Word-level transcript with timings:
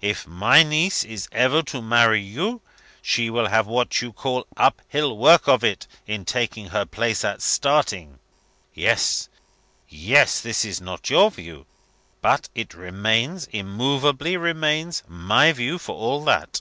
if 0.00 0.26
my 0.26 0.64
niece 0.64 1.04
is 1.04 1.28
ever 1.30 1.62
to 1.62 1.80
marry 1.80 2.20
you, 2.20 2.60
she 3.00 3.30
will 3.30 3.46
have 3.46 3.68
what 3.68 4.02
you 4.02 4.12
call 4.12 4.44
uphill 4.56 5.16
work 5.16 5.46
of 5.46 5.62
it 5.62 5.86
in 6.04 6.24
taking 6.24 6.70
her 6.70 6.84
place 6.84 7.24
at 7.24 7.40
starting. 7.40 8.18
Yes, 8.74 9.28
yes; 9.88 10.40
this 10.40 10.64
is 10.64 10.80
not 10.80 11.08
your 11.10 11.30
view, 11.30 11.64
but 12.20 12.48
it 12.56 12.74
remains, 12.74 13.46
immovably 13.52 14.36
remains, 14.36 15.04
my 15.06 15.52
view 15.52 15.78
for 15.78 15.94
all 15.94 16.24
that. 16.24 16.60